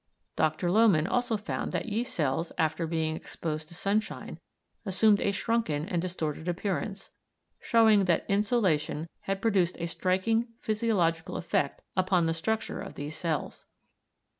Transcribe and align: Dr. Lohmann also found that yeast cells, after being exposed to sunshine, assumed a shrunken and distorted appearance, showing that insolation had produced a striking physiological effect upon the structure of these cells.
Dr. 0.35 0.71
Lohmann 0.71 1.05
also 1.05 1.37
found 1.37 1.71
that 1.73 1.85
yeast 1.85 2.15
cells, 2.15 2.51
after 2.57 2.87
being 2.87 3.15
exposed 3.15 3.67
to 3.67 3.75
sunshine, 3.75 4.39
assumed 4.83 5.21
a 5.21 5.29
shrunken 5.31 5.87
and 5.87 6.01
distorted 6.01 6.47
appearance, 6.47 7.11
showing 7.59 8.05
that 8.05 8.25
insolation 8.27 9.07
had 9.19 9.43
produced 9.43 9.77
a 9.79 9.85
striking 9.85 10.47
physiological 10.59 11.37
effect 11.37 11.83
upon 11.95 12.25
the 12.25 12.33
structure 12.33 12.81
of 12.81 12.95
these 12.95 13.15
cells. 13.15 13.67